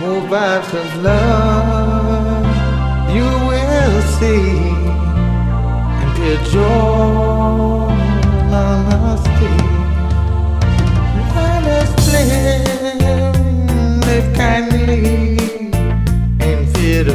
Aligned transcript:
more 0.00 0.22
vibes 0.30 0.72
of 0.80 0.88
love. 1.02 2.46
You 3.16 3.28
will 3.48 4.02
see. 4.18 4.48
And 6.00 6.10
pure 6.16 6.40
joy 6.52 7.86
honesty. 8.52 9.54
Us 11.78 11.92
live, 14.06 14.28
kindly. 14.34 15.02
And 16.40 16.60
feel 16.76 17.02
the 17.04 17.14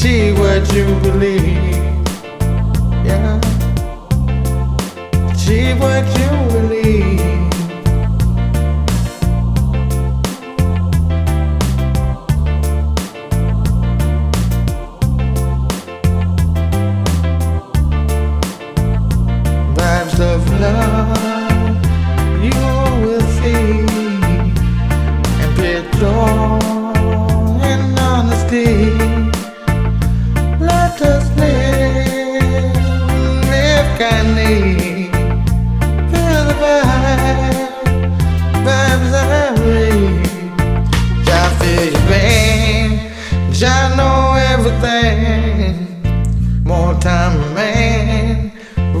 See 0.00 0.32
what 0.32 0.72
you 0.74 0.84
believe, 1.00 1.42
yeah. 3.06 3.40
See 5.34 5.72
what 5.74 6.04
you 6.18 6.28
believe. 6.52 6.79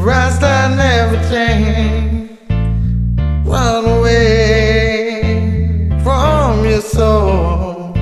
Rasta 0.02 0.74
never 0.76 1.18
change. 1.28 2.30
Run 3.44 3.84
away 3.84 5.20
from 6.02 6.64
your 6.64 6.80
soul, 6.80 7.92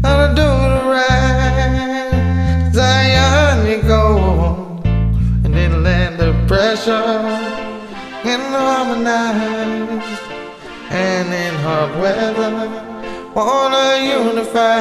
gonna 0.00 0.34
do 0.34 0.48
the 0.72 0.82
right. 0.94 2.70
Zion 2.72 3.66
you 3.66 3.82
go, 3.82 4.02
and 5.44 5.54
in 5.54 5.82
land 5.82 6.18
of 6.20 6.34
pressure, 6.48 6.92
and 8.32 8.42
harmonize, 8.54 10.18
and 10.90 11.28
in 11.44 11.54
hot 11.62 11.90
weather, 12.00 12.52
wanna 13.34 13.86
unify. 14.18 14.80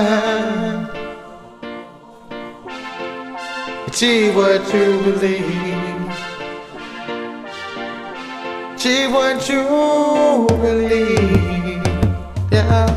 Achieve 3.87 4.35
what 4.35 4.73
you 4.73 5.01
believe. 5.01 5.92
Achieve 8.85 9.13
what 9.13 9.47
you 9.47 10.45
believe. 10.59 11.85
Yeah. 12.51 12.89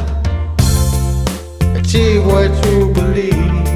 Achieve 1.77 2.27
what 2.27 2.51
you 2.67 2.93
believe. 2.93 3.76